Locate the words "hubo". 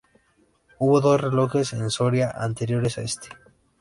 0.79-0.99